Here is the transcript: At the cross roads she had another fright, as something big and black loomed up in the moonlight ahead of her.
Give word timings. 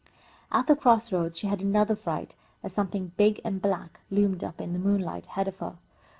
At 0.51 0.65
the 0.65 0.75
cross 0.75 1.11
roads 1.13 1.37
she 1.37 1.45
had 1.45 1.61
another 1.61 1.95
fright, 1.95 2.33
as 2.63 2.73
something 2.73 3.11
big 3.17 3.39
and 3.43 3.61
black 3.61 3.99
loomed 4.09 4.43
up 4.43 4.59
in 4.59 4.73
the 4.73 4.79
moonlight 4.79 5.27
ahead 5.27 5.47
of 5.47 5.57
her. 5.57 5.77